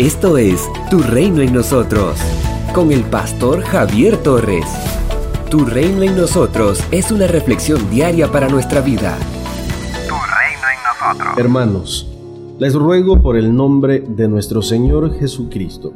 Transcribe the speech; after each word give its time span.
Esto 0.00 0.38
es 0.38 0.66
Tu 0.90 1.00
Reino 1.00 1.42
en 1.42 1.52
Nosotros, 1.52 2.16
con 2.74 2.90
el 2.90 3.02
pastor 3.02 3.60
Javier 3.60 4.16
Torres. 4.16 4.64
Tu 5.50 5.66
Reino 5.66 6.02
en 6.02 6.16
Nosotros 6.16 6.82
es 6.90 7.12
una 7.12 7.26
reflexión 7.26 7.78
diaria 7.90 8.32
para 8.32 8.48
nuestra 8.48 8.80
vida. 8.80 9.18
Tu 10.08 10.14
Reino 10.14 10.62
en 10.74 11.18
Nosotros. 11.18 11.38
Hermanos, 11.38 12.18
les 12.58 12.74
ruego 12.74 13.20
por 13.20 13.36
el 13.36 13.54
nombre 13.54 14.00
de 14.00 14.26
nuestro 14.26 14.62
Señor 14.62 15.18
Jesucristo, 15.18 15.92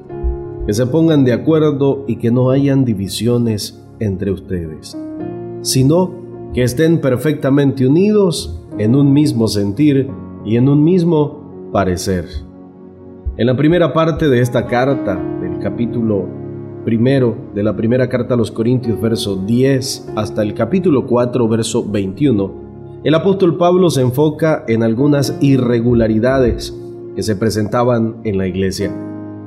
que 0.67 0.75
se 0.75 0.85
pongan 0.85 1.25
de 1.25 1.33
acuerdo 1.33 2.05
y 2.07 2.17
que 2.17 2.31
no 2.31 2.51
hayan 2.51 2.85
divisiones 2.85 3.83
entre 4.01 4.33
ustedes, 4.33 4.99
sino 5.63 6.13
que 6.53 6.63
estén 6.63 7.01
perfectamente 7.01 7.87
unidos 7.87 8.61
en 8.77 8.97
un 8.97 9.15
mismo 9.15 9.49
sentir 9.49 10.11
y 10.45 10.59
en 10.59 10.69
un 10.69 10.85
mismo 10.85 11.71
parecer. 11.73 12.27
En 13.37 13.49
la 13.49 13.57
primera 13.57 13.93
parte 13.93 14.29
de 14.29 14.41
esta 14.41 14.69
carta, 14.69 15.21
del 15.41 15.59
capítulo 15.59 16.29
primero 16.85 17.37
de 17.53 17.65
la 17.65 17.75
primera 17.75 18.09
carta 18.09 18.35
a 18.35 18.37
los 18.37 18.53
Corintios, 18.53 19.01
verso 19.01 19.35
10, 19.35 20.13
hasta 20.15 20.43
el 20.43 20.55
capítulo 20.55 21.05
4, 21.05 21.49
verso 21.49 21.85
21, 21.85 23.01
el 23.03 23.13
apóstol 23.13 23.57
Pablo 23.57 23.91
se 23.91 24.03
enfoca 24.03 24.65
en 24.69 24.85
algunas 24.85 25.37
irregularidades 25.41 26.81
que 27.17 27.25
se 27.25 27.35
presentaban 27.35 28.19
en 28.23 28.39
la 28.39 28.47
iglesia, 28.47 28.95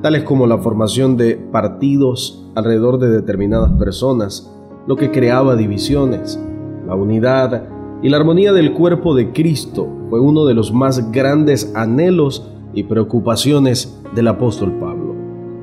tales 0.02 0.22
como 0.24 0.46
la 0.46 0.58
formación 0.58 1.16
de 1.16 1.36
partidos 1.36 2.46
alrededor 2.56 2.98
de 2.98 3.08
determinadas 3.08 3.72
personas, 3.78 4.54
lo 4.86 4.96
que 4.96 5.10
creaba 5.10 5.56
divisiones, 5.56 6.38
la 6.86 6.94
unidad 6.94 7.62
y 8.02 8.10
la 8.10 8.18
armonía 8.18 8.52
del 8.52 8.74
cuerpo 8.74 9.14
de 9.14 9.32
Cristo 9.32 9.88
fue 10.10 10.20
uno 10.20 10.44
de 10.44 10.52
los 10.52 10.74
más 10.74 11.10
grandes 11.10 11.72
anhelos 11.74 12.52
y 12.72 12.84
preocupaciones 12.84 14.00
del 14.14 14.28
apóstol 14.28 14.72
Pablo. 14.78 15.14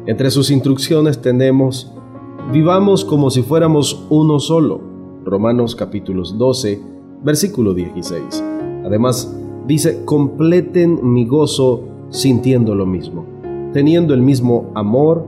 Entre 0.08 0.30
sus 0.30 0.52
instrucciones 0.52 1.22
tenemos, 1.22 1.92
vivamos 2.52 3.06
como 3.06 3.30
si 3.30 3.42
fuéramos 3.42 4.06
uno 4.10 4.40
solo, 4.40 4.82
Romanos 5.24 5.76
capítulos 5.76 6.38
12, 6.38 6.82
versículo 7.24 7.74
16. 7.74 8.44
Además, 8.86 9.36
dice, 9.66 10.06
completen 10.06 11.00
mi 11.02 11.26
gozo 11.26 11.84
sintiendo 12.10 12.76
lo 12.76 12.86
mismo, 12.86 13.26
teniendo 13.74 14.14
el 14.14 14.22
mismo 14.22 14.72
amor, 14.76 15.26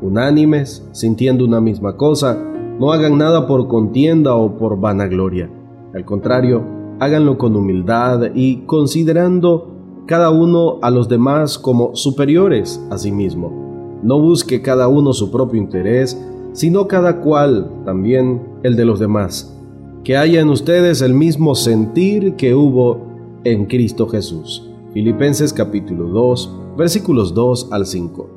unánimes, 0.00 0.88
sintiendo 0.92 1.44
una 1.44 1.60
misma 1.60 1.96
cosa, 1.96 2.38
no 2.78 2.92
hagan 2.92 3.18
nada 3.18 3.46
por 3.46 3.68
contienda 3.68 4.34
o 4.34 4.56
por 4.56 4.80
vanagloria. 4.80 5.50
Al 5.92 6.04
contrario, 6.04 6.62
háganlo 7.00 7.36
con 7.36 7.56
humildad 7.56 8.30
y 8.34 8.58
considerando 8.66 9.69
cada 10.10 10.30
uno 10.30 10.80
a 10.82 10.90
los 10.90 11.08
demás 11.08 11.56
como 11.56 11.94
superiores 11.94 12.84
a 12.90 12.98
sí 12.98 13.12
mismo. 13.12 14.00
No 14.02 14.20
busque 14.20 14.60
cada 14.60 14.88
uno 14.88 15.12
su 15.12 15.30
propio 15.30 15.60
interés, 15.60 16.20
sino 16.52 16.88
cada 16.88 17.20
cual 17.20 17.70
también 17.84 18.42
el 18.64 18.74
de 18.74 18.84
los 18.84 18.98
demás. 18.98 19.56
Que 20.02 20.16
haya 20.16 20.40
en 20.40 20.48
ustedes 20.48 21.00
el 21.00 21.14
mismo 21.14 21.54
sentir 21.54 22.34
que 22.34 22.56
hubo 22.56 22.98
en 23.44 23.66
Cristo 23.66 24.08
Jesús. 24.08 24.68
Filipenses 24.92 25.52
capítulo 25.52 26.08
2, 26.08 26.56
versículos 26.76 27.32
2 27.32 27.68
al 27.70 27.86
5. 27.86 28.30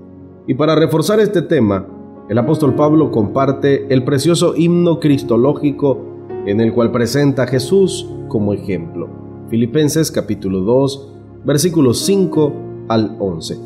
Y 0.45 0.53
para 0.53 0.75
reforzar 0.75 1.19
este 1.19 1.41
tema, 1.41 1.87
el 2.29 2.37
apóstol 2.37 2.75
Pablo 2.75 3.09
comparte 3.09 3.91
el 3.91 4.03
precioso 4.03 4.53
himno 4.55 4.99
cristológico 4.99 5.97
en 6.45 6.61
el 6.61 6.71
cual 6.71 6.91
presenta 6.91 7.43
a 7.43 7.47
Jesús 7.47 8.07
como 8.27 8.53
ejemplo. 8.53 9.09
Filipenses 9.49 10.11
capítulo 10.11 10.59
2, 10.59 11.12
versículos 11.45 11.99
5 12.05 12.53
al 12.87 13.15
11. 13.19 13.57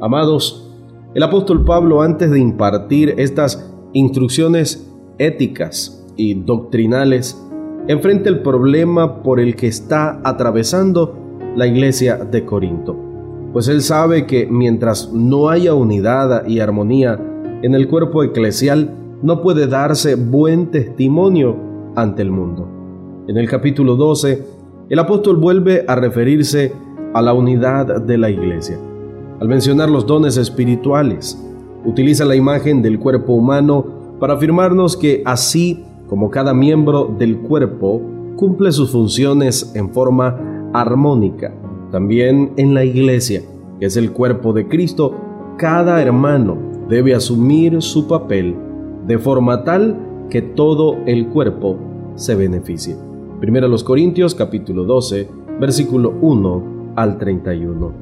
Amados, 0.00 0.70
el 1.14 1.22
apóstol 1.22 1.64
Pablo 1.64 2.02
antes 2.02 2.30
de 2.30 2.38
impartir 2.38 3.14
estas 3.18 3.70
instrucciones 3.92 4.90
éticas 5.18 6.04
y 6.16 6.34
doctrinales, 6.34 7.40
enfrenta 7.86 8.28
el 8.28 8.40
problema 8.40 9.22
por 9.22 9.40
el 9.40 9.56
que 9.56 9.68
está 9.68 10.20
atravesando 10.24 11.14
la 11.56 11.66
iglesia 11.66 12.16
de 12.16 12.44
Corinto. 12.44 12.96
Pues 13.52 13.68
él 13.68 13.82
sabe 13.82 14.26
que 14.26 14.46
mientras 14.46 15.12
no 15.12 15.48
haya 15.48 15.74
unidad 15.74 16.46
y 16.46 16.58
armonía 16.58 17.20
en 17.62 17.74
el 17.74 17.86
cuerpo 17.88 18.24
eclesial, 18.24 18.90
no 19.22 19.40
puede 19.40 19.68
darse 19.68 20.16
buen 20.16 20.70
testimonio 20.70 21.56
ante 21.94 22.22
el 22.22 22.30
mundo. 22.30 22.68
En 23.28 23.36
el 23.36 23.48
capítulo 23.48 23.94
12, 23.96 24.44
el 24.90 24.98
apóstol 24.98 25.36
vuelve 25.36 25.84
a 25.86 25.94
referirse 25.94 26.72
a 27.14 27.22
la 27.22 27.32
unidad 27.32 28.02
de 28.02 28.18
la 28.18 28.28
iglesia. 28.28 28.76
Al 29.40 29.48
mencionar 29.48 29.88
los 29.88 30.04
dones 30.04 30.36
espirituales, 30.36 31.40
utiliza 31.84 32.24
la 32.24 32.36
imagen 32.36 32.82
del 32.82 32.98
cuerpo 32.98 33.34
humano 33.34 33.86
para 34.20 34.34
afirmarnos 34.34 34.96
que 34.96 35.22
así 35.24 35.84
como 36.08 36.30
cada 36.30 36.52
miembro 36.52 37.14
del 37.18 37.38
cuerpo 37.38 38.02
cumple 38.36 38.72
sus 38.72 38.90
funciones 38.90 39.72
en 39.74 39.90
forma 39.90 40.70
armónica, 40.72 41.54
también 41.92 42.52
en 42.56 42.74
la 42.74 42.84
iglesia, 42.84 43.42
que 43.78 43.86
es 43.86 43.96
el 43.96 44.12
cuerpo 44.12 44.52
de 44.52 44.66
Cristo, 44.66 45.14
cada 45.56 46.02
hermano 46.02 46.58
debe 46.88 47.14
asumir 47.14 47.80
su 47.80 48.08
papel 48.08 48.56
de 49.06 49.18
forma 49.18 49.62
tal 49.62 49.96
que 50.30 50.42
todo 50.42 50.96
el 51.06 51.28
cuerpo 51.28 51.76
se 52.16 52.34
beneficie. 52.34 52.96
Primero 53.40 53.68
los 53.68 53.84
Corintios 53.84 54.34
capítulo 54.34 54.84
12, 54.84 55.28
versículo 55.60 56.14
1 56.20 56.73
al 56.96 57.18
31. 57.18 57.92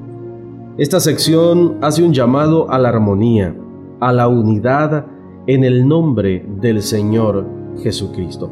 Esta 0.78 1.00
sección 1.00 1.76
hace 1.82 2.02
un 2.02 2.12
llamado 2.12 2.70
a 2.70 2.78
la 2.78 2.88
armonía, 2.88 3.54
a 4.00 4.12
la 4.12 4.28
unidad 4.28 5.06
en 5.46 5.64
el 5.64 5.86
nombre 5.86 6.46
del 6.60 6.82
Señor 6.82 7.46
Jesucristo. 7.82 8.50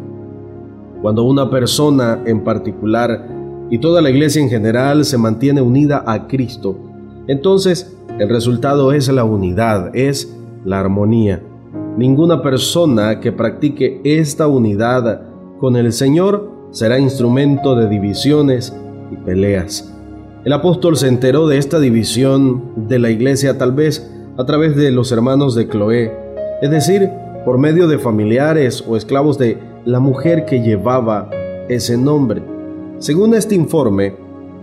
Cuando 1.03 1.25
una 1.25 1.51
persona 1.51 2.23
en 2.27 2.45
particular 2.45 3.27
y 3.71 3.79
toda 3.79 4.03
la 4.03 4.11
iglesia 4.11 4.43
en 4.43 4.51
general 4.51 5.05
se 5.05 5.17
mantiene 5.17 5.63
unida 5.63 6.05
a 6.07 6.27
Cristo, 6.27 6.77
entonces 7.27 7.97
el 8.19 8.29
resultado 8.29 8.93
es 8.93 9.09
la 9.09 9.25
unidad, 9.25 9.95
es 9.97 10.37
la 10.65 10.81
armonía. 10.81 11.43
Ninguna 11.97 12.43
persona 12.43 13.21
que 13.21 13.33
practique 13.33 14.01
esta 14.05 14.47
unidad 14.47 15.23
con 15.59 15.77
el 15.77 15.93
Señor 15.93 16.51
será 16.71 16.99
instrumento 16.99 17.75
de 17.75 17.89
divisiones 17.89 18.77
y 19.11 19.17
peleas. 19.17 20.00
El 20.43 20.55
apóstol 20.55 20.97
se 20.97 21.07
enteró 21.07 21.47
de 21.49 21.59
esta 21.59 21.79
división 21.79 22.89
de 22.89 22.99
la 22.99 23.11
iglesia 23.11 23.59
tal 23.59 23.73
vez 23.73 24.11
a 24.39 24.47
través 24.47 24.75
de 24.75 24.91
los 24.91 25.13
hermanos 25.13 25.55
de 25.55 25.69
Cloé, 25.69 26.17
es 26.63 26.71
decir, 26.71 27.11
por 27.45 27.59
medio 27.59 27.89
de 27.89 27.99
familiares 27.99 28.83
o 28.89 28.97
esclavos 28.97 29.37
de 29.37 29.59
la 29.85 30.01
mujer 30.01 30.47
que 30.47 30.63
llevaba 30.63 31.29
ese 31.69 31.99
nombre. 31.99 32.43
Según 33.01 33.35
este 33.35 33.55
informe, 33.55 34.15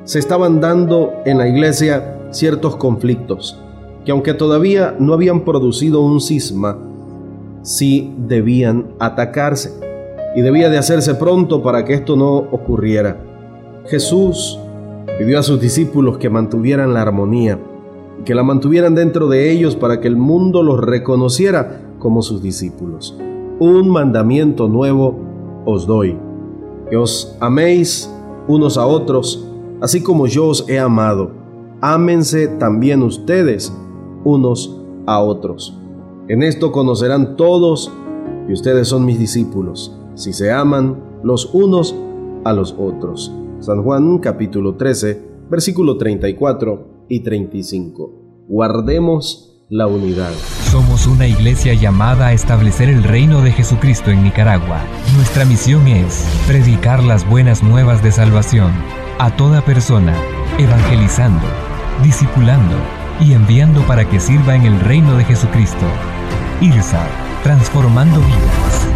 se 0.04 0.18
estaban 0.18 0.60
dando 0.60 1.14
en 1.26 1.38
la 1.38 1.48
iglesia 1.48 2.22
ciertos 2.32 2.76
conflictos, 2.76 3.62
que 4.04 4.12
aunque 4.12 4.34
todavía 4.34 4.96
no 4.98 5.14
habían 5.14 5.42
producido 5.42 6.02
un 6.02 6.22
cisma, 6.22 6.80
sí 7.62 8.16
debían 8.18 8.88
atacarse, 8.98 9.74
y 10.36 10.42
debía 10.42 10.70
de 10.70 10.80
hacerse 10.80 11.14
pronto 11.14 11.62
para 11.62 11.86
que 11.86 11.94
esto 11.94 12.16
no 12.16 12.36
ocurriera. 12.36 13.18
Jesús 13.86 14.60
pidió 15.18 15.40
a 15.40 15.44
sus 15.44 15.60
discípulos 15.60 16.18
que 16.18 16.30
mantuvieran 16.30 16.94
la 16.94 17.02
armonía, 17.02 17.60
que 18.24 18.36
la 18.36 18.44
mantuvieran 18.44 18.94
dentro 18.94 19.28
de 19.28 19.52
ellos 19.52 19.76
para 19.76 20.00
que 20.00 20.08
el 20.08 20.16
mundo 20.16 20.64
los 20.64 20.80
reconociera 20.80 21.82
como 22.00 22.22
sus 22.22 22.42
discípulos. 22.42 23.18
Un 23.60 23.90
mandamiento 23.90 24.68
nuevo 24.68 25.18
os 25.66 25.88
doy, 25.88 26.18
que 26.90 26.98
os 26.98 27.36
améis 27.40 28.14
unos 28.48 28.78
a 28.78 28.86
otros, 28.86 29.48
así 29.82 30.02
como 30.02 30.28
yo 30.28 30.48
os 30.48 30.70
he 30.70 30.80
amado. 30.80 31.32
Ámense 31.82 32.48
también 32.48 33.02
ustedes 33.02 33.76
unos 34.24 34.80
a 35.06 35.20
otros. 35.20 35.78
En 36.28 36.44
esto 36.44 36.72
conocerán 36.72 37.36
todos 37.38 37.92
que 38.46 38.54
ustedes 38.54 38.88
son 38.88 39.06
mis 39.06 39.18
discípulos, 39.18 39.96
si 40.14 40.34
se 40.34 40.52
aman 40.52 40.98
los 41.24 41.54
unos 41.54 41.96
a 42.44 42.54
los 42.54 42.76
otros. 42.78 43.32
San 43.60 43.82
Juan 43.82 44.20
capítulo 44.20 44.76
13, 44.76 45.48
versículo 45.50 45.98
34 45.98 47.06
y 47.10 47.22
35. 47.22 48.46
Guardemos 48.48 49.66
la 49.70 49.88
unidad. 49.88 50.32
Somos 50.72 51.08
una 51.08 51.28
iglesia 51.28 51.74
llamada 51.74 52.28
a 52.28 52.34
establecer 52.34 52.88
el 52.88 53.04
reino 53.04 53.42
de 53.42 53.52
Jesucristo 53.52 54.12
en 54.12 54.24
Nicaragua. 54.24 54.82
Nuestra 55.16 55.44
misión 55.44 55.88
es 55.88 56.24
predicar 56.48 57.04
las 57.04 57.28
buenas 57.28 57.64
nuevas 57.64 58.04
de 58.04 58.12
salvación 58.12 58.72
a 59.18 59.36
toda 59.36 59.66
persona, 59.66 60.16
evangelizando, 60.60 61.46
discipulando 62.04 62.76
y 63.20 63.34
enviando 63.34 63.82
para 63.88 64.08
que 64.08 64.20
sirva 64.20 64.56
en 64.56 64.64
el 64.64 64.80
reino 64.82 65.18
de 65.18 65.24
Jesucristo. 65.24 65.86
IRSA, 66.62 67.08
transformando 67.44 68.20
vidas. 68.20 68.88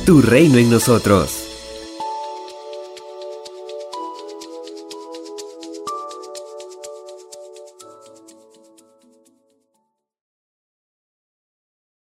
Tu 0.06 0.22
reino 0.22 0.58
en 0.58 0.70
nosotros. 0.70 1.53